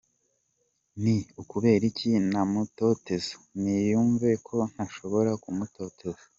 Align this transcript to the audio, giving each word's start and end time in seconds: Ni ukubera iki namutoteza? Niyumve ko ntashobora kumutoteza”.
Ni 1.03 1.15
ukubera 1.41 1.83
iki 1.91 2.09
namutoteza? 2.31 3.33
Niyumve 3.61 4.29
ko 4.47 4.57
ntashobora 4.71 5.31
kumutoteza”. 5.43 6.21